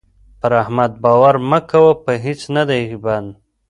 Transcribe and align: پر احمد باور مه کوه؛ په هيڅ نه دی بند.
پر 0.39 0.51
احمد 0.61 0.91
باور 1.03 1.35
مه 1.49 1.59
کوه؛ 1.69 1.91
په 2.03 2.11
هيڅ 2.23 2.41
نه 2.55 2.63
دی 2.69 2.81
بند. 3.03 3.29